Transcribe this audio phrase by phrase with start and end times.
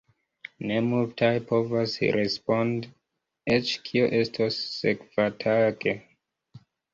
[0.69, 2.89] Ne multaj povas respondi
[3.57, 5.95] eĉ kio estos sekvatage.